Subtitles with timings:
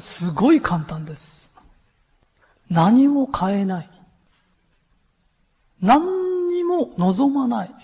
[0.00, 1.52] すごい簡単です。
[2.70, 3.90] 何も変えない。
[5.80, 7.74] 何にも望まない。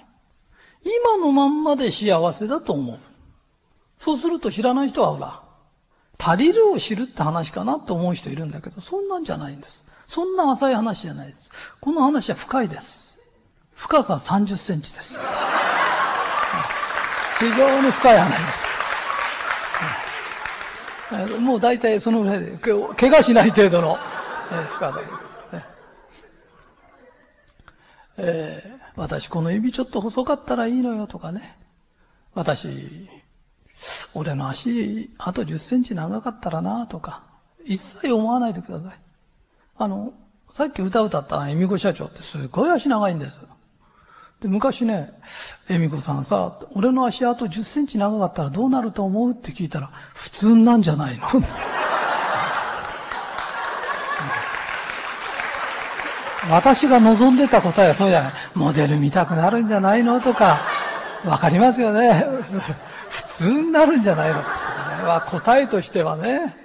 [0.84, 2.98] 今のまんまで幸せだと思う。
[3.98, 5.42] そうすると知らない人はほら、
[6.18, 9.84] 足りるを知るって話かなって思う人いるんだけど、そんなんじゃないんです。
[10.06, 11.50] そんな浅い話じゃないです。
[11.80, 13.20] この話は深いです。
[13.74, 15.18] 深さ30センチです。
[17.38, 18.67] 非常に深い話です。
[21.40, 22.58] もう大体そのぐらいで、
[22.96, 23.98] け怪我しない程度の、
[24.50, 25.10] えー深さです。
[28.18, 31.56] えー私この指ちょっと細かったらいいのよとかね。
[32.34, 33.08] 私、
[34.12, 37.22] 俺の足、あと10センチ長かったらなとか、
[37.64, 38.98] 一切思わないでください。
[39.76, 40.12] あの、
[40.52, 43.40] さっき歌歌った恵美子社長ってすごい足長いんです。
[44.40, 45.12] で、昔ね、
[45.68, 51.24] 恵美子さんさ、俺の足あと10センチ長かったらどうなると思うって聞いたら、普通なんじゃないの？
[56.50, 58.32] 私が望んでた答えはそうじゃない。
[58.54, 60.60] モデル見たくなるんじゃないのとか、
[61.24, 62.24] わかりますよね。
[63.10, 64.50] 普通になるんじゃないのって。
[64.50, 64.68] そ
[65.02, 66.56] れは答えとしてはね。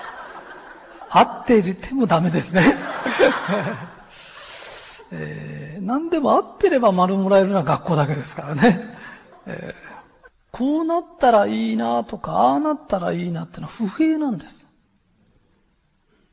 [1.10, 2.74] 合っていてもダメですね。
[5.12, 8.96] えー何でも合ってれば丸もらえるのは学校だけですからね。
[9.46, 9.90] えー
[10.52, 14.66] こうなったらいいなとか、ああなったらいいなってのは不平なんです。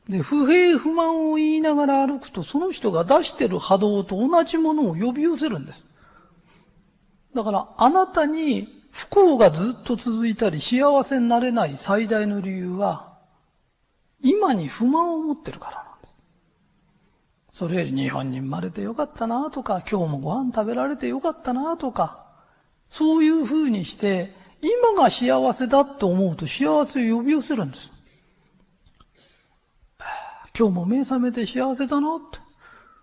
[0.08, 5.84] で、不平不満を言いながら歩くと、その人が出してる波動と同じものを呼び寄せるんです。
[7.34, 13.18] だから、あなたに不幸がずっと続いたり、幸せになれない最大の理由は、
[14.20, 15.87] 今に不満を持ってるから。
[17.58, 22.24] それより日本に生まれてよかったなとか、今日もご飯食べられてよかったなとか、
[22.88, 27.90] そういう風にして、今が幸せだと思うと幸せを呼び寄せるんです。
[30.56, 32.38] 今日も目覚めて幸せだなって。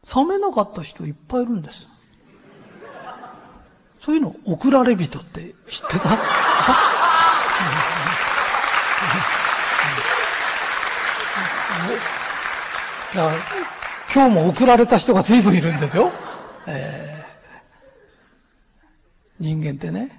[0.08, 1.90] 覚めなかった人いっぱいいるんです。
[4.00, 6.10] そういうの、送られ人って知ってた？
[6.12, 6.22] だか
[13.16, 13.32] ら
[14.16, 16.10] 今日も送られた人が随分いるんですよ。
[16.68, 17.16] えー
[19.38, 20.18] 人間ってね、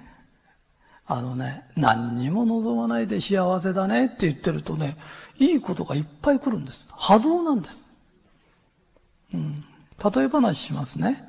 [1.07, 4.95] あのね、何にも望まないで幸せだねって言ってるとね、
[5.39, 6.85] いいことがいっぱい来るんです。
[6.91, 7.89] 波動なんです。
[9.33, 9.65] うん。
[10.15, 11.23] 例え話しますね。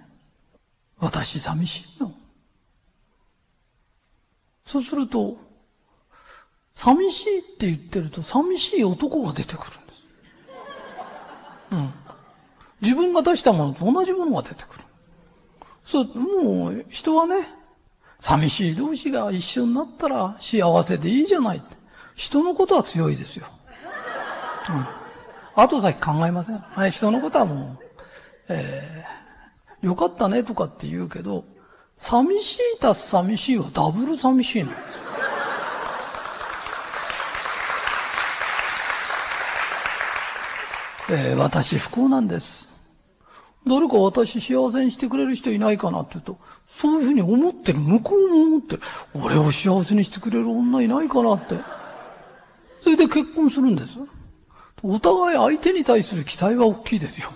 [0.98, 2.12] 私寂しいの。
[4.66, 5.38] そうすると、
[6.74, 10.02] 寂しいって言ってると寂しい男が出てくるんです。
[11.72, 12.07] うん。
[12.80, 14.84] 自分が出したものと同じものが出てくる。
[15.84, 17.36] そう、もう人はね、
[18.20, 21.76] 寂しい同士が一緒になったら幸せでいいじゃないって。
[22.14, 23.46] 人のことは強いですよ。
[25.56, 25.62] うん。
[25.62, 26.58] 後先考えません。
[26.58, 27.84] はい、人のことはもう、
[28.48, 31.44] えー、よかったねとかって言うけど、
[31.96, 34.70] 寂しいたす寂しいはダブル寂しいの。
[41.10, 42.68] えー私不幸なんです。
[43.66, 46.38] 誰か私幸せにしてくれる人いないかなって言うと、
[46.68, 48.82] そういうふうに思ってる、向こうも思ってる。
[49.14, 51.56] 俺を幸せにしてくれる女いないかなって。
[52.82, 53.98] それで結婚するんです。
[54.82, 57.30] お互い相手に対する期待は大きいですよ。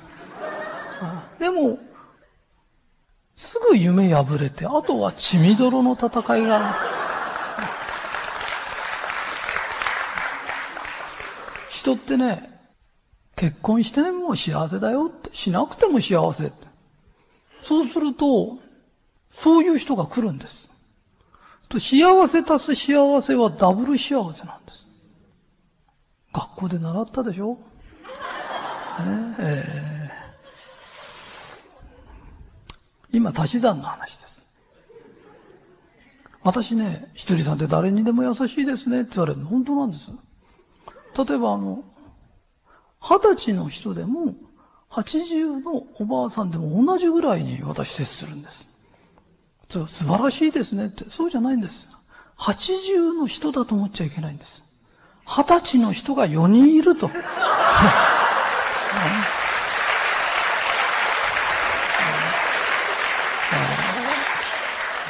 [1.38, 1.78] でも、
[3.36, 6.76] すぐ夢破れて、あとは血みどろの戦いが。
[11.68, 12.51] 人ってね、
[13.42, 15.34] 結婚してね、もう幸せだよって。
[15.34, 16.54] しなくても幸せって。
[17.60, 18.60] そうすると、
[19.32, 20.70] そういう人が来るんです。
[21.68, 24.86] と幸せ足す幸せはダブル幸せなんです。
[26.32, 27.58] 学校で習ったでしょ、ね
[29.40, 34.46] えー今、足し算の話です。
[36.44, 40.12] 私ね、ひとりさんって誰にでも優しいですねって言われるの本当なんです。
[41.18, 41.82] 例えばあの、
[43.02, 44.34] 二十歳の人でも、
[44.88, 48.68] 八十のおばあさんでも同じぐらいに私接するんです。
[49.70, 51.88] 素晴らしいですねって、そうじゃないんです。
[52.36, 54.64] 八十の人だと思っちゃいけないんです。
[55.24, 57.10] 二十歳の人が4人いると。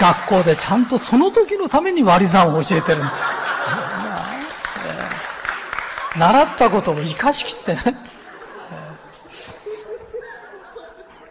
[0.00, 3.02] 学校でちゃんとその時のために割り算を教えてる。
[6.16, 7.80] 習ったことを生かしきってね。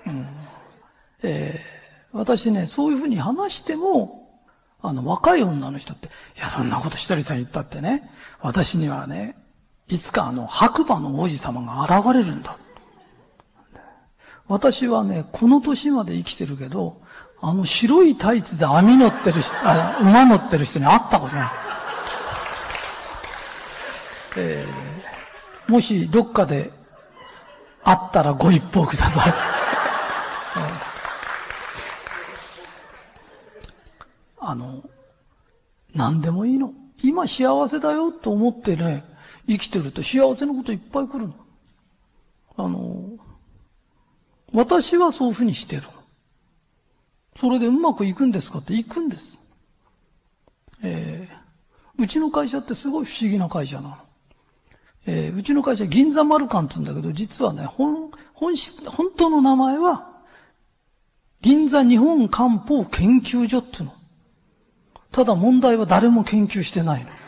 [0.08, 0.28] うん
[1.24, 1.72] えー
[2.14, 4.42] 私ね、そういうふうに話しても、
[4.82, 8.10] あの、若い女の人って、いや、そんなこと一人さん言ったってね、
[8.42, 9.36] 私にはね、
[9.88, 12.58] いつかあの白馬の王子様が現れるんだ。
[14.48, 17.02] 私はね、この年まで生きてるけど、
[17.42, 21.50] あの白いタイツで網乗ってる人、あ馬乗ってる人に会ったことない。
[24.38, 26.72] えー、もしどっかで
[27.84, 29.34] 会ったらご一報ください。
[34.44, 34.84] あの、
[35.94, 36.74] 何でもいいの。
[37.04, 39.04] 今幸せだよと思ってね、
[39.48, 41.36] 生きてると幸せなこといっぱい来るの。
[42.58, 43.10] あの、
[44.52, 45.90] 私はそういうふうにしてるの。
[47.38, 49.40] それでうまくいくんですかっていくんです。
[50.84, 53.98] えー、うちの会社ってすごい不思議な会社なの。
[55.08, 58.54] えー、うちの会社銀座マルカンって言うんだけど、実はね、本、本、
[58.86, 60.08] 本当の名前は、
[61.42, 63.94] 銀座日本漢方研究所っていうの。
[65.12, 67.10] ただ問題は誰も研究してないの。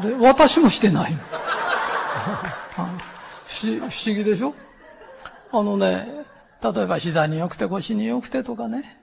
[0.00, 1.18] で私もしてないの。
[3.46, 4.54] 不思議でしょ？
[5.52, 6.24] あのね、
[6.62, 8.99] 例えば膝に良くて腰に良くてとかね、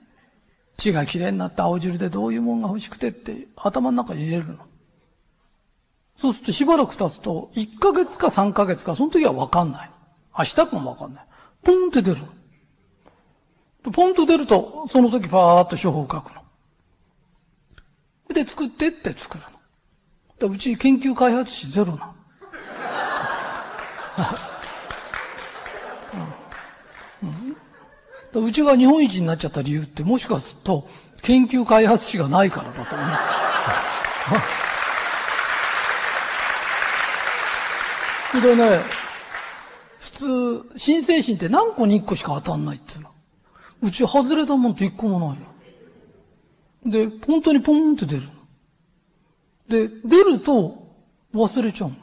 [0.78, 4.58] 血がきれいになって青汁でどういうもんが欲しくてって頭の中に入れるの。
[6.16, 9.90] そうするとしばらく経つと、1ヶ月か3ヶ月か、その時はわかんない。
[10.36, 11.26] 明日かもわかんない。
[11.62, 12.22] ポンって出る。
[13.92, 16.42] ポンと出ると、その時パーッと処方を書くの。
[18.34, 19.44] で、作ってって作る
[20.40, 20.48] の。
[20.48, 22.14] うち研究開発費ゼロなの。
[28.34, 30.88] う、ちが日本一になっちゃった理由って、もしかすると、
[31.22, 33.08] 研究開発費がないからだと思う。
[38.42, 38.80] でね、
[39.98, 43.10] 普通、新精神って何個に1個しか当たんないっていうの。
[43.82, 46.90] うち外れたもんって一個もないの。
[46.90, 48.22] で、本当にポンって出る。
[49.68, 50.88] で、出ると
[51.34, 51.96] 忘れちゃうの。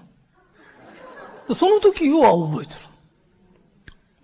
[1.56, 2.80] その時は覚えてる。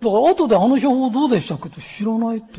[0.02, 2.58] だから後であの処方どうでしたっけって知らないって。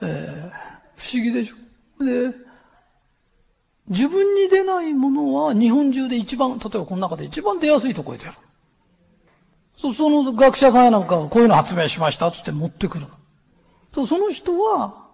[0.00, 0.52] うん、えー、
[0.96, 1.56] 不思議でしょ。
[2.04, 2.32] で、
[3.88, 8.32] 自分に出ないものは日本中で一番、例えばこの中で一番出やすいとこへ出る。
[9.76, 13.06] そその学者さんなんかこういうの発明しましたっつって持ってくる。
[13.92, 15.08] その人は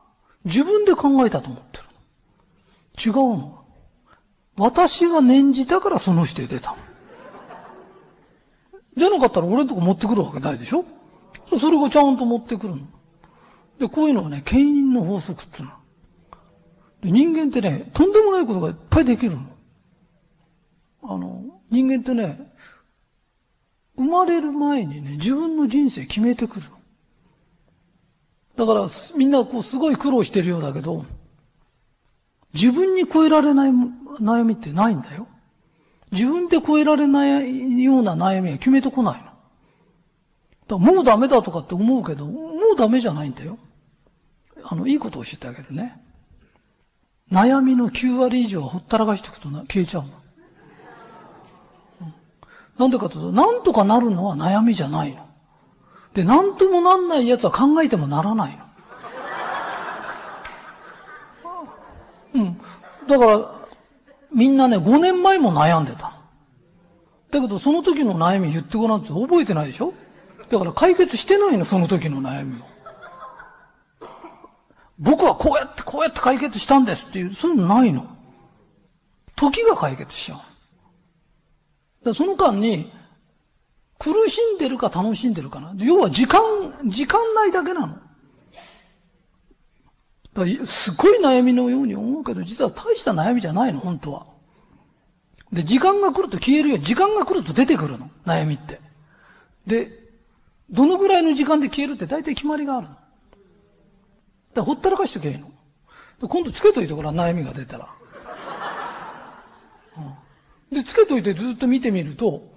[0.44, 1.84] 自分で考えたと思ってる
[3.06, 3.64] 違うの。
[4.58, 6.89] 私が念じたからその人へ出たの。
[9.00, 10.84] じゃなかったら俺のとこ持ってくるわけないでしょ？
[11.58, 12.82] それをちゃんと持ってくるの。
[13.78, 15.72] で、こういうのはね、牽引の法則っていうの。
[17.02, 19.42] で、人間ってね、とんでもないことがいっぱいできるの。
[21.02, 22.52] あの、人間ってね、
[23.96, 26.66] 生まれる前にね、自分の人生決めてくる
[28.56, 28.66] の。
[28.66, 28.86] だから、
[29.16, 31.06] みんなこうすごい苦労してるようだけど、
[32.52, 33.70] 自分に超えられない
[34.20, 35.26] 悩みってないんだよ。
[36.12, 39.30] 自分で超えられないような悩みは決めてこないの。
[40.66, 43.58] だもうダメだとかって思うけど、もうダメじゃないんだよ。
[44.62, 46.00] あの、いいことを教えてあげるね。
[47.30, 50.10] 悩みの9割以上はほったらかしていくとな消えちゃうの。
[52.78, 55.28] なんでかというと、なんとかなるのは悩みじゃないの。
[56.14, 58.64] で、なんともなんない奴は考えてもならないの。
[62.34, 62.60] うん。
[63.06, 63.59] だから、
[64.34, 66.14] みんなね、5年前も悩んでた
[67.30, 69.92] だけど、その時の悩み言ってごらんって覚えてないでしょ？
[70.48, 72.64] だから解決してないの、その時の悩みを。
[74.98, 78.06] 僕はこうやって、こうやって解決したんですっていう、そういうのないの。
[79.36, 80.40] 時が解決しちゃ
[82.04, 82.14] う。
[82.14, 82.92] その間に、
[83.98, 85.72] 苦しんでるか楽しんでるかな。
[85.76, 86.40] 要は時間、
[86.86, 87.96] 時間内だけなの。
[90.66, 94.26] すごい悩みのように思うけど、実は大した悩みじゃないの、本当は。
[95.52, 96.78] で、時間が来ると消えるよ。
[96.78, 98.80] 時間が来ると出てくるの、悩みって。
[99.66, 99.90] で、
[100.70, 102.96] どのぐらいの時間で消えるって大体決まりがあるの。
[104.54, 105.50] だほったらかしときゃいいの。
[106.20, 107.88] 今度つけといてごらん、悩みが出たら。
[109.98, 110.14] うん
[110.72, 112.48] で、つけといてずっと見てみると、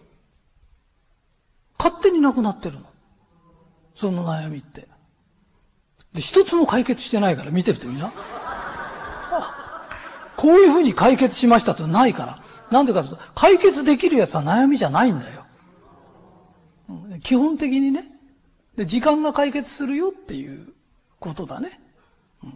[1.80, 2.86] 勝手になくなってるの。
[3.96, 4.88] その悩みって。
[6.14, 7.98] で、一つも解決してないから見てるといい？
[7.98, 8.14] な。
[10.36, 12.44] こういうふうに解決しましたとないから。
[12.72, 15.46] なんでかとと、解決できるやつは悩みじゃないんだよ。
[17.24, 18.12] 基本的にね。
[18.76, 20.74] で、時間が解決するよっていう
[21.20, 21.80] ことだね。
[22.44, 22.54] うん、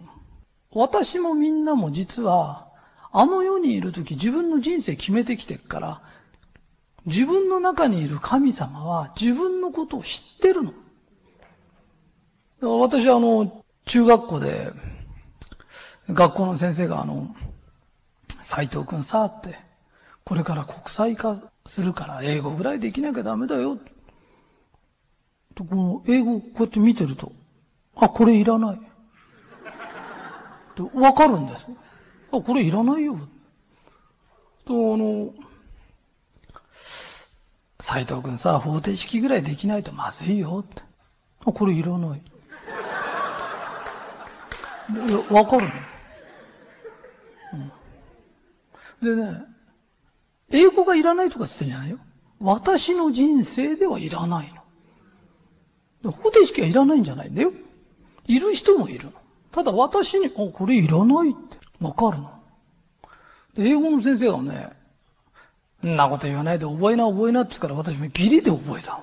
[0.71, 2.67] 私もみんなも実は、
[3.11, 6.01] あの世にいるとき自分の人生決めてきてるから、
[7.05, 10.73] 自分の中にいる神様は自分のことを知ってるの。
[12.59, 14.71] 私はあの、中学校で、
[16.09, 17.35] 学校の先生があの、
[18.41, 19.55] 斎藤くんさって、
[20.23, 21.37] これから国際化
[21.67, 23.77] するから英語ぐらいできなきゃダメだよ。
[25.53, 27.31] と、この英語をこうやって見てると、
[27.95, 28.79] あ、これいらない。
[30.75, 31.69] と、わかるんです。
[32.31, 33.19] あ、これいらないよ。
[34.65, 35.31] と、あの、
[37.79, 40.65] 斎藤君さ、方程式ぐらいできないとまずいよ。
[41.45, 42.21] あ、これいらない。
[45.29, 45.71] わかるの、
[49.01, 49.43] うん、でね、
[50.51, 51.99] 英語がいらないとか言ってんじゃないよ。
[52.39, 54.53] 私の人生ではいらない
[56.03, 56.11] の。
[56.11, 57.51] 方程式はいらないんじゃないんだよ。
[58.27, 59.11] いる人もいるの。
[59.51, 62.31] ただ私に、あ、これいらないってわかるの。
[63.57, 64.69] 英語の先生がね、
[65.85, 69.01] んなこと言わないで覚えな覚えなって言うから私もギリで覚えた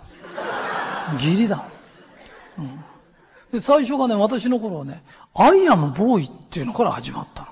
[1.13, 1.19] の。
[1.19, 1.67] ギリだ。
[2.59, 2.84] うん。
[3.61, 5.03] 最初がね、私の頃はね、
[5.35, 7.49] アイアムボーイっていうのから始まったの。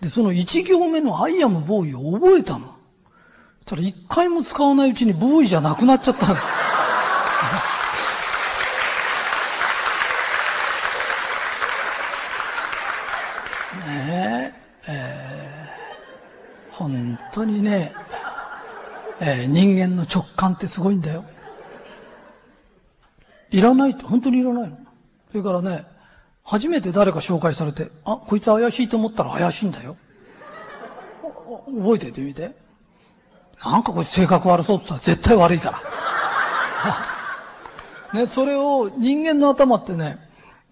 [0.00, 2.74] で、その一行目のアイアムボーイを覚えたの。
[3.66, 6.34] そしたら一回も使わないうちにボーイじゃなくなっちゃったの。
[6.34, 6.40] ね
[14.08, 14.52] え、
[14.88, 17.92] えー、本当にね、
[19.20, 21.24] えー、人間の直感ってすごいんだよ。
[23.50, 24.76] いらないって、本当にいらないの？
[25.30, 25.84] それからね、
[26.42, 29.96] 初めて誰か紹介されて、あ、こいつ怪しいと思ったら怪しいんだよ。
[31.66, 32.54] 覚えててみて。
[33.64, 35.80] なんかこいつ性格悪そうって言ったら絶対悪いから。
[38.20, 40.18] ね、それを人間の頭ってね、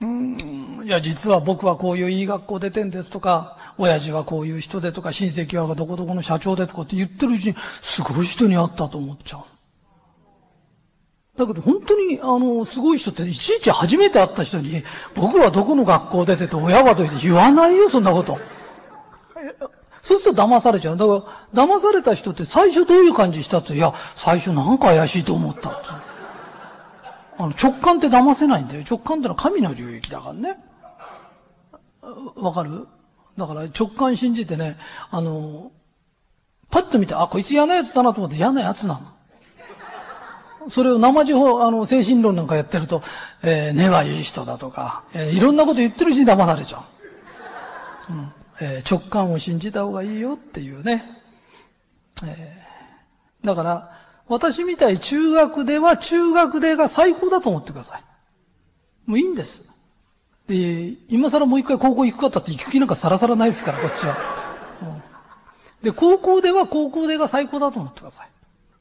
[0.00, 9.40] うん、いや実は僕はこういういい学校出てんですとか、親父はこういう人でとか、親戚はどこどこの社長でとかって言ってるうちに、すごい人に会ったと思っちゃう。
[11.36, 18.38] だけど本当に、あの、すごい人って、いちいち初めて会った人に、僕はどこの学校出てて親はどいて言わないよ、そんなこと。
[20.00, 20.96] そうすると騙されちゃう。
[20.96, 21.12] だか
[21.52, 25.88] ら、騙された人って最初どういう感じしたって、いや、最初なんか怪しいと思ったって。
[27.36, 28.84] あの、直感って騙せないんだよ。
[28.88, 30.56] 直感ってのは神の領域だからね。
[32.36, 32.86] わかる？
[33.36, 34.76] だから直感信じてね、
[35.10, 35.72] あの、
[36.70, 39.00] パッと見て、あ、こいつ嫌なやつだなと思って嫌なやつなの。
[40.68, 43.02] それを生地法、あの、精神論なんかやってると、
[43.42, 46.84] えー、根はいい人だとか、えー、いろんなこと言ってるうちに騙されちゃ
[48.08, 48.12] う。
[48.12, 51.04] うんえー、直感を信じた方がいいよっていうね。
[52.24, 53.90] えー、だから、
[54.28, 58.02] 私みたい中学では中学でが最高だと思ってください。
[59.06, 59.68] もういいんです。
[60.46, 64.16] で、今更もう一回高校行くかったって行く気なんかさらさらないですから、こっちは。
[64.82, 65.02] うん、
[65.82, 68.28] で、高校では高校でが最高だと思ってください。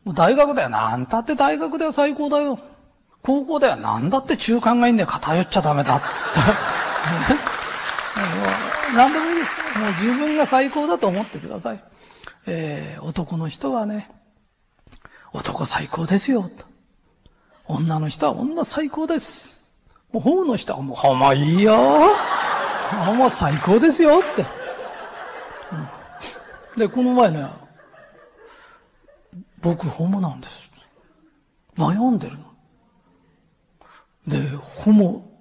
[0.03, 0.69] もう大学だよ。
[0.69, 2.59] なんたって大学では最高だよ。
[3.21, 5.07] 高校ではなんだって中間がいいんだよ。
[5.09, 6.01] 偏っちゃダメだ。
[8.95, 9.79] 何でもいいです。
[9.79, 11.83] もう自分が最高だと思ってください。
[12.45, 14.11] えー、男の人はね、
[15.31, 16.43] 男最高ですよ。
[16.43, 16.65] と
[17.65, 19.65] 女の人は女最高です。
[20.11, 21.75] もうホの人はもうホモいいよ。
[23.05, 24.45] ホモ最高ですよって。
[26.75, 27.47] うん、で、この前ね、
[29.63, 30.69] 僕ホモなんです。
[31.77, 32.43] 悩んでるの。
[34.27, 35.31] で、ホモ、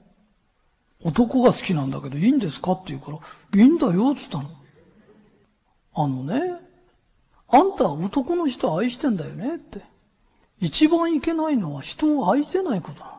[1.04, 3.18] 男が好きなんだけどいいんですかって言うから、
[3.60, 4.50] いいんだよって言ったの。
[5.94, 6.54] あのね、
[7.48, 9.82] あんたは男の人を愛してんだよねって。
[10.60, 13.18] 一番いけないのは人を愛せないことだ。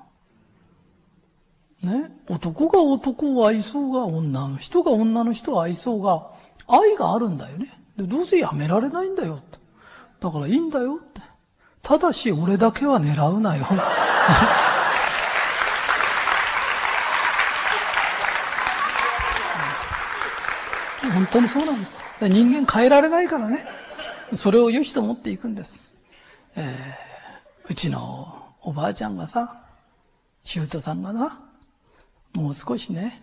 [1.84, 2.12] ね。
[2.30, 6.32] 男が男を愛そうが、女の人が女の人を愛そうが、
[6.68, 7.78] 愛があるんだよね。
[7.98, 9.63] で、どうせやめられないんだよって。
[10.24, 11.20] だからいいんだよって。
[11.82, 13.66] ただし俺だけは狙うなよ。
[21.14, 21.98] 本当にそうなんです。
[22.22, 23.68] 人間変えられないからね。
[24.38, 25.94] それを良しと思っていくんです。
[26.56, 29.66] えー、うちのおばあちゃんがさ、
[30.46, 31.42] 舅さんがな、
[32.34, 33.22] もう少しね、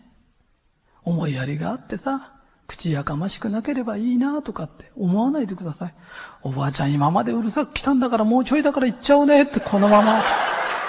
[1.02, 2.34] 思いやりがあってさ、
[2.70, 5.94] 口やかましくなければいいなとかって思わないでください。
[6.42, 10.22] おばあちゃん今までうるさく来たんだからもうちょいだから行っちゃおうねって、このまま、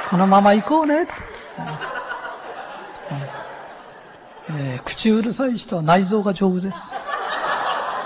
[0.07, 1.13] このまま行こうねって。
[4.51, 6.77] えー、口うるさい人は内臓が丈夫です。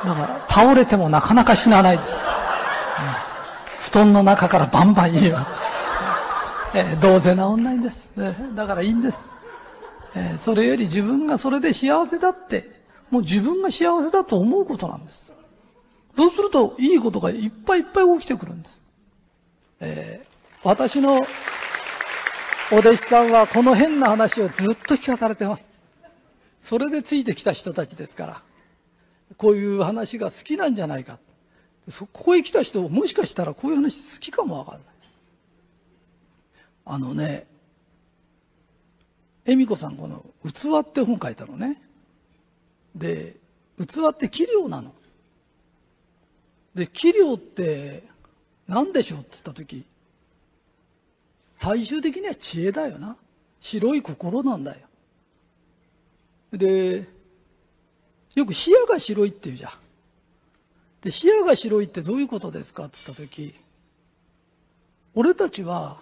[0.06, 2.16] だから倒れてもなかなか死なないです。
[3.92, 5.52] 布団の中からバンバン言います。
[6.76, 8.10] えー、どうせ治んないんです。
[8.16, 9.30] えー、だからいいんです。
[10.16, 12.75] えー、それより自分がそれで幸せだって
[13.10, 15.34] もう自分が幸せだと思うことなんです。
[16.16, 18.80] そうすると、いいことがいっぱいいっぱい起きてくるんです。
[19.80, 21.26] えー、私の
[22.72, 25.68] お弟子さんはこの変な話をずっと聞かされてます。
[26.62, 28.42] それでついてきた人たちですから、
[29.38, 31.20] こういう話が好きなんじゃないか。
[31.90, 34.82] そこへ来た人、もしかしたらこういう話好きかもわかんない。
[36.86, 37.46] あのね、
[39.46, 41.82] 恵美子さんこの器って本書いたのね。
[42.96, 43.36] で、
[43.78, 44.94] 器って器量なの。
[46.74, 48.04] で、器量って
[48.68, 49.86] 何でしょうって言ったとき、
[51.58, 53.18] 最終的には知恵だよな。
[53.60, 54.88] 白い心なんだよ。
[56.52, 57.08] で、
[58.36, 59.72] よく視野が白いって言うじゃん。
[61.02, 63.54] で、視野が白いってどういうことですかって言ったとき、
[65.14, 66.02] 俺たちは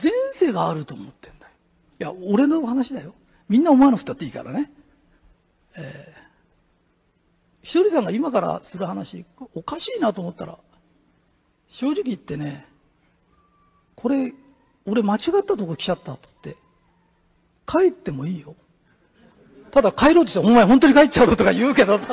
[0.00, 1.52] 前世があると思ってんだよ。
[2.00, 3.14] いや、俺の話だよ。
[3.48, 4.72] みんな思わなくたっていいからね。
[5.76, 10.58] えー、ひとりさんが今からする話、おかしいなと思ったら、
[11.68, 12.66] 正直言ってね、
[13.96, 14.32] これ、
[14.86, 16.62] 俺間違ったとこ来ちゃったって言って、
[17.66, 18.54] 帰ってもいいよ。
[19.70, 21.98] ただ帰ろうとして、お前本当に帰っちゃうとか言うけど、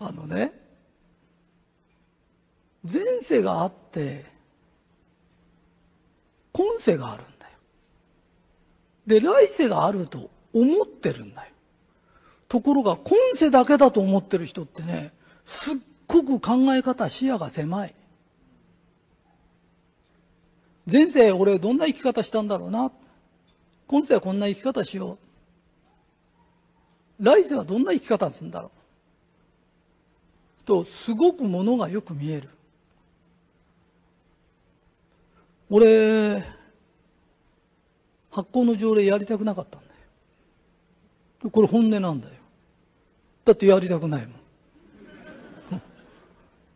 [0.00, 0.52] あのね、
[2.90, 4.24] 前世があって、
[6.52, 7.52] 今世があるんだよ。
[9.06, 11.52] で、来世があると思ってるんだよ。
[12.48, 15.12] ところが、今世だけだと思ってる人ってね、
[15.46, 15.74] すっ
[16.06, 17.94] ごく考え方、視野が狭い。
[20.90, 22.90] 前世俺どんな生き方したんだろうな。
[23.86, 25.18] 今世はこんな生き方しよ
[27.20, 27.24] う。
[27.24, 28.70] 来世はどんな生き方するんだろ
[30.60, 30.64] う。
[30.70, 32.48] と、すごくものがよく見える。
[35.68, 36.44] 俺、
[38.30, 39.89] 発行の条例やりたくなかったんだ。
[41.48, 42.34] これ本音なんだよ。
[43.44, 44.28] だってやりたくないも
[45.76, 45.80] ん。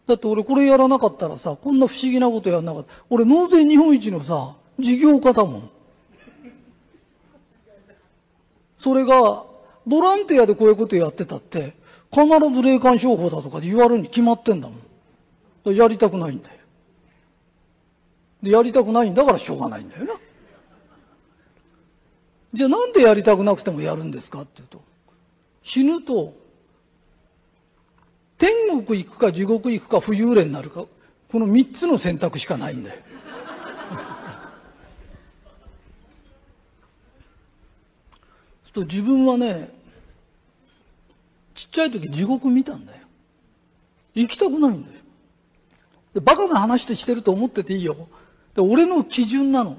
[0.07, 2.91] だって俺これやらなかったらさ、こんな不思議なことやらなかった。
[3.11, 5.71] 俺納税日本一のさ、事業家だもん。
[8.79, 9.45] それが、
[9.87, 11.75] ボランティアでこういうことやってたって、
[12.11, 14.75] 必ず霊感商法だとかで言われるに決まってんだも
[15.71, 15.75] ん。
[15.75, 16.59] やりたくないんだよ。
[18.43, 20.15] で、やりたくないんだからしょうがないんだよな。
[22.55, 24.81] じゃあなんでやりたくなくてもやるんですかって言うと、
[25.63, 26.35] 死ぬと
[28.39, 30.85] 天国行くか地獄行くか浮遊霊になるか、
[31.31, 33.01] この三つの選択しかないんだよ。
[38.73, 39.73] と自分はね、
[41.55, 42.99] ちっちゃい時地獄見たんだよ。
[44.15, 44.95] 行きたくないんだよ。
[46.15, 48.09] でバカな話でしてると思ってていいよ。
[48.55, 49.77] で俺の基準なの。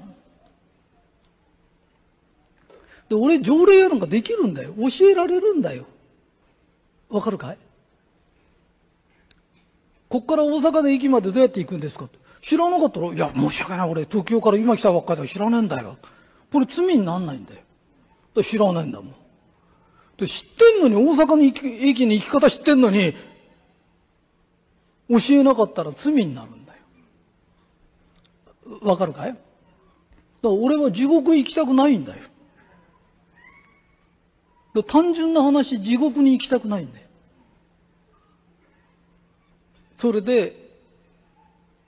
[3.08, 4.74] で、俺条例やなんかできるんだよ。
[4.76, 5.84] 教えられるんだよ。
[7.08, 7.58] わかるかい？
[10.08, 12.08] こっから大阪の駅までどうやって行くんですか？
[12.42, 13.90] 知らなかったら、いや、申し訳ない。
[13.90, 15.98] 俺、東京から今来たばっかりだ知らねえんだよ。
[16.52, 17.60] これ罪になんないんだよ。
[18.34, 19.14] だ知らないんだもん。
[20.16, 23.14] で知ってんのに、大阪の駅に行き方知ってんのに、
[25.08, 26.80] 教えなかったら罪になるんだよ。
[28.82, 29.30] わかるかい？
[29.30, 29.40] だか
[30.42, 32.22] ら俺は地獄行きたくないんだよ。
[34.82, 37.06] 単純な話、地獄に行きたくないんだよ。
[39.98, 40.64] それで、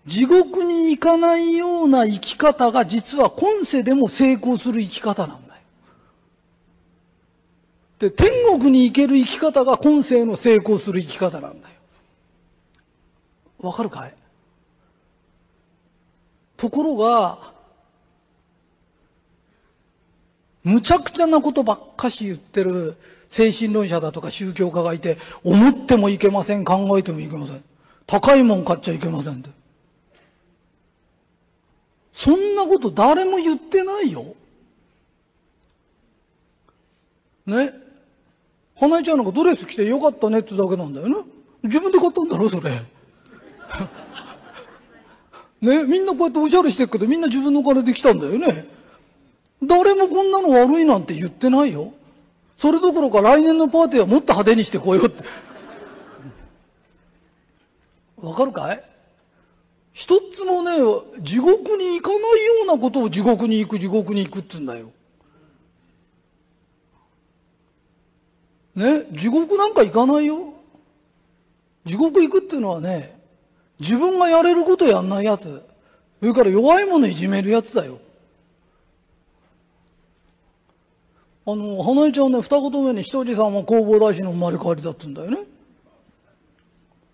[0.07, 5.61] 地獄に行かないような生き方が実は今世でも成功する生き方なんだよ。
[7.99, 11.75] で、天国に行ける生き方が今世の成功する生き方なんだよ。
[13.61, 14.15] わかるかい？
[16.57, 17.53] ところが、
[20.69, 22.97] むちゃくちゃなことばっかし言ってる
[23.31, 27.65] 精神論者だとか宗教家がいて、思ってもいけません、考えてもいけません。
[28.07, 29.49] 高いもん買っちゃいけませんで。
[32.13, 34.35] そんなこと誰も言ってないよ。
[37.47, 37.73] ね？
[38.77, 41.17] 花江ちゃんなんかドレス着てよかったねってだけなんだよね。
[41.63, 42.71] 自分で買ったんだろ、それ。
[45.63, 48.78] ね、みんなこうやっておしゃれしてるけど、みんな自分のお金で来たんだよね。
[49.63, 51.93] 誰もこんなの悪いなんて言ってないよ。
[52.59, 55.25] それどころか来年のパーティーはもっと派手にしてこようって。
[58.17, 58.85] わかるかい？
[59.93, 60.71] 一つもね、
[61.21, 64.91] 地獄に行かないようなことを地獄に行く、地獄に行くって言うんだよ。
[68.77, 70.55] ね、地獄なんか行かないよ。
[71.85, 73.19] 地獄行くっていうのはね、
[73.81, 75.63] 自分がやれることやんないやつ。
[76.21, 77.99] それから弱いものいじめるやつだよ。
[81.51, 85.39] あの、花江ちゃんね、二言目に一人さんは弘法大師の生まれ変わりだって言うんだよね。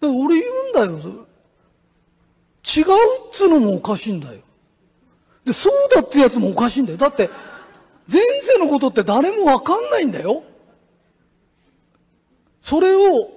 [0.03, 1.15] 俺言うんだよ、それ。
[2.83, 2.95] 違う
[3.29, 4.41] っつうのもおかしいんだよ。
[5.45, 6.99] で、そうだってやつもおかしいんだよ。
[6.99, 7.31] だって、
[8.13, 10.43] 前世のことって誰もわかんないんだよ。
[12.61, 13.31] それを、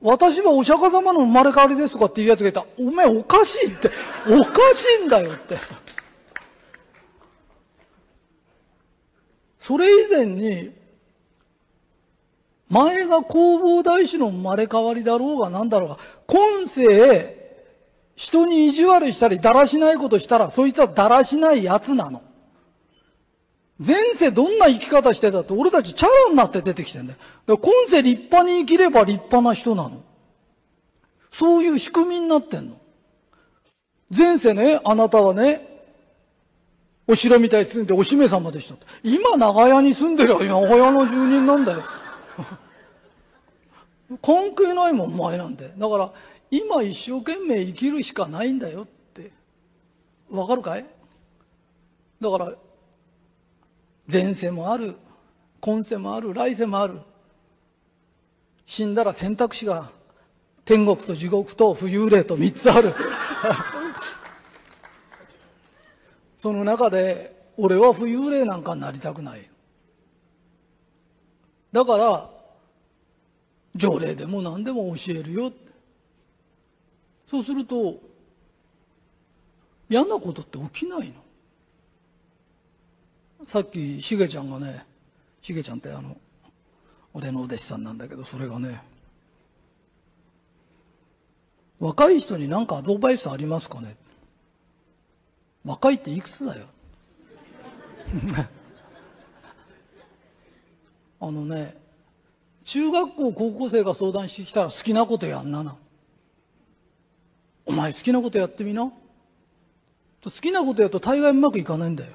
[0.00, 3.92] 私はお釈迦様の生まれ変わりですとかっていうやつがいたら、お前おかしいって、
[4.28, 5.56] おかしいんだよって。
[9.66, 10.70] それ以前に、
[12.68, 15.98] 前が弘法大師の生まれ変わりだろうが何だろうが、
[16.28, 17.34] 今世、
[18.14, 22.22] 人に意地悪したり、だらしないことしたら、そいつはだらしない奴なの。
[23.84, 27.18] 前世どんな生き方してたって、俺たちチャラになって出てきてんだよ。
[27.46, 30.00] だ今世立派に生きれば立派な人なの。
[31.32, 32.76] そういう仕組みになってんの。
[34.16, 35.75] 前世ね、あなたはね、
[37.08, 38.74] お城みたいに住んでお姫様でした。
[39.02, 40.40] 今長屋に住んでるよ。
[40.44, 41.84] 長屋の住人なんだよ。
[44.22, 45.72] 関係ないもん、お前なんて。
[45.76, 46.12] だから、
[46.50, 49.30] 今一生懸命生きるしかないんだよって。
[50.30, 50.86] わかるかい？
[52.20, 52.52] だから、
[54.10, 54.96] 前世もある、
[55.60, 57.00] 今世もある、来世もある。
[58.66, 59.90] 死んだら選択肢が
[60.64, 62.94] 天国と地獄と浮遊霊と三つある。
[66.46, 69.50] その中で、俺は浮遊霊なんかになりたくない。
[71.72, 72.30] だから、
[73.74, 75.50] 条例でも何でも教えるよ。
[77.28, 77.98] そうすると、
[79.90, 81.14] 嫌なことって起きないの。
[83.44, 84.86] さっき、しげちゃんがね、
[85.42, 86.16] しげちゃんってあの、
[87.12, 88.84] 俺のお弟子さんなんだけど、それがね、
[91.80, 93.96] 若い人に何かアドバイスありますかね
[95.66, 96.66] 若いっていくつだよ？
[101.20, 101.76] あのね、
[102.64, 105.76] 中学校、高校生が相談してきたら好きなことやんなな。
[107.64, 108.92] お前好きなことやってみな。
[110.22, 112.12] 好きなことやると大概うまくいかないんだよ。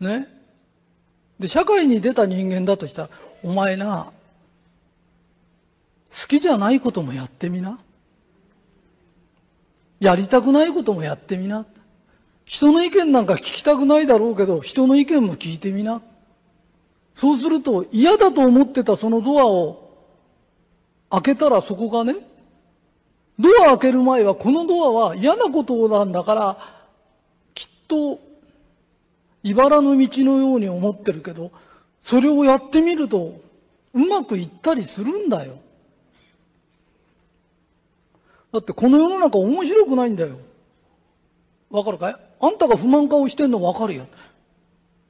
[0.00, 0.28] ね？
[1.38, 3.10] で、社会に出た人間だとしたら、
[3.42, 4.12] お前な、
[6.10, 7.78] 好きじゃないこともやってみな。
[10.00, 11.66] やりたくないこともやってみな。
[12.46, 16.02] 人の意見なんか聞きたくないだろうけど、人の意見も聞いてみな。
[17.14, 19.90] そうすると嫌だと思ってたそのドアを
[21.10, 22.16] 開けたらそこがね、
[23.38, 26.58] ドア開ける前はこのドアは嫌なことなんだから、
[27.54, 28.20] きっと
[29.42, 31.52] 茨の道のように思ってるけど、
[32.04, 33.40] それをやってみると
[33.92, 35.58] うまくいったりするんだよ。
[38.52, 40.38] だってこの世の中面白くないんだよ。
[41.70, 42.16] わかるかい？
[42.40, 44.06] あんたが不満顔してんのわかるよ。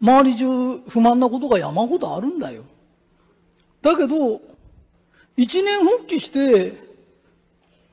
[0.02, 2.64] 周り中不満なことが山ほどあるんだよ。
[3.82, 4.40] だけど、
[5.36, 6.74] 一年復帰して、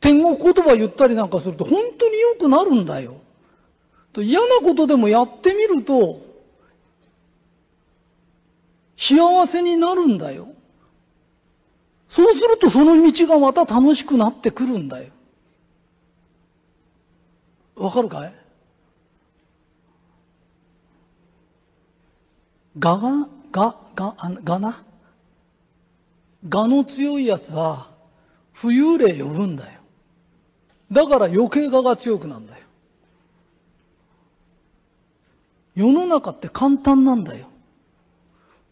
[0.02, 3.16] 天国言葉言ったりなんかすると本当に良くなるんだよ。
[4.18, 6.22] 嫌なことでもやってみると、
[8.98, 10.50] 幸せになるんだよ。
[12.10, 15.12] そうするとその道がまた楽しくなってくるんだよ。
[17.78, 18.34] わかるかい？
[22.80, 24.84] がが、が、が、あがな？
[26.48, 27.90] がの強いやつは、
[28.56, 29.80] 浮遊霊呼ぶんだよ。
[30.92, 32.64] だから余計我が強くなんだよ。
[35.76, 37.48] 世の中って簡単なんだよ。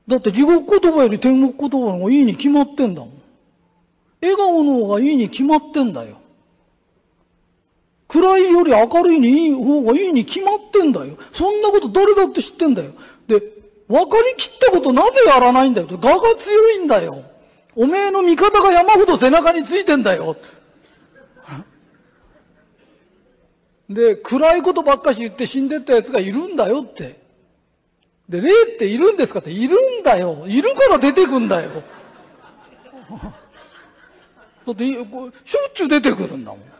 [0.08, 3.22] だって地獄言葉より天国言葉の方がいいに決まってんだもん。
[4.22, 6.18] 笑顔の方がいいに決まってんだよ。
[8.08, 11.18] 暗いより明るいにいい方がいいに決まってんだよ。
[11.34, 12.91] そんなこと誰だって知ってんだよ。
[13.28, 13.41] で、
[13.88, 15.88] 分かりきったことなぜやらないんだよ。
[15.91, 17.24] 我が強いんだよ。
[17.76, 20.38] おめえの味方が山ほど背中についてんだよ。
[23.89, 27.20] で、暗いことばっかし言って死んでった奴がいるんだよって。
[28.30, 30.46] で、霊っているんですかって、いるんだよ。
[30.48, 31.70] いるから出てくんだよ。
[34.65, 36.75] だって、しょっちゅう出てくるんだもん。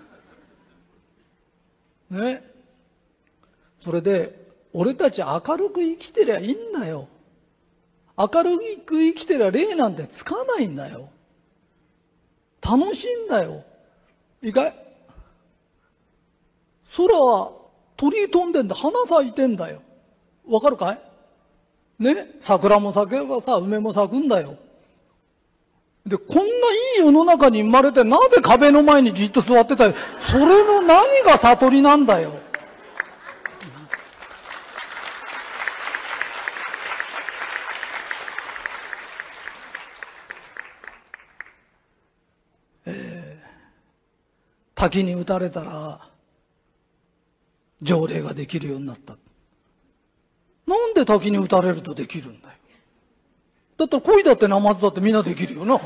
[2.10, 2.44] ね。
[3.82, 7.08] それで、俺たち明るく生きてりゃいいんだよ。
[8.18, 11.10] 明るく生きてりゃ霊なんてつかないんだよ。
[12.62, 13.64] 楽しいんだよ。
[14.42, 14.76] いいかい
[16.96, 17.52] 空は
[17.98, 19.82] 鳥飛んでんだ、花咲いてんだよ。
[20.48, 21.02] わかるかい？
[22.00, 22.32] ね？
[22.42, 24.58] 桜も咲けばさ、梅も咲くんだよ。
[26.06, 26.46] で、こんない
[26.98, 29.96] い世の中に生まれて、なぜ壁の前にじっと座ってたよ。
[30.28, 32.32] それの何が悟りなんだよ。
[42.86, 46.00] えー、滝に打たれたら、
[47.82, 49.18] 条例ができるようになった。
[50.68, 52.56] なんで滝に打たれるとできるんだよ。
[53.78, 55.80] だったら恋だってナマズだってみんなできるよな。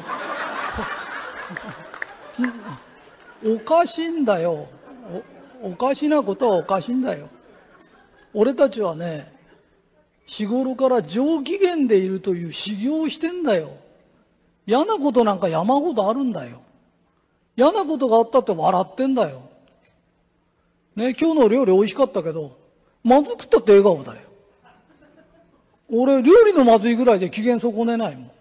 [3.46, 4.68] おかしいんだよ
[5.62, 5.72] お。
[5.72, 7.30] おかしなことはおかしいんだよ。
[8.34, 9.34] 俺たちはね、
[10.26, 13.72] 日頃から上機嫌でいるという修行をしてんだよ。
[14.68, 16.62] 嫌なことなんか山ほどあるんだよ。
[17.58, 19.42] 嫌なことがあったって笑ってんだよ。
[20.96, 22.58] ね、今日の料理美味しかったけど、
[23.04, 24.29] まずくったって笑顔だよ。
[25.92, 28.32] 俺、料理のまずいぐらいで機嫌損ねないもん。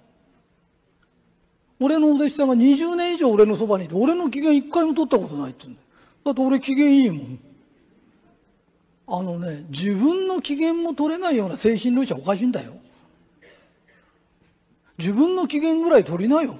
[1.80, 5.86] 俺のお弟子さんが20年以上俺のそばにいて、俺の機嫌一回も取ったことないって言うんだよ。
[6.24, 7.38] だって俺機嫌いいもん。
[9.10, 12.74] あのね、自分の機嫌も取れないような精神論者おかしいんだよ。
[14.98, 16.56] 自分の機嫌ぐらい取りなよ。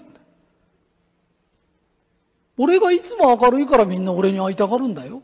[2.56, 5.22] 俺がいつも明るいからみんな俺に会いたがるんだよ。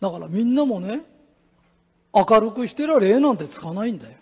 [0.00, 1.02] だからみんなもね、
[2.26, 4.17] 明るくしてら礼なんてつかないんだよ。